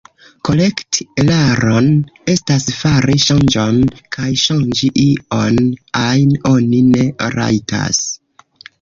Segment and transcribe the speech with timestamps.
[0.47, 1.89] Korekti eraron
[2.33, 3.79] estas fari ŝanĝon,
[4.17, 5.63] kaj ŝanĝi ion
[6.05, 7.09] ajn oni ne
[7.41, 8.07] rajtas.